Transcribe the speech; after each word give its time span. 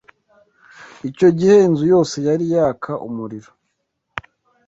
Icyo 1.09 1.27
gihe, 1.37 1.55
inzu 1.67 1.83
yose 1.93 2.15
yari 2.27 2.45
yaka 2.53 2.91
umuriro. 3.07 3.49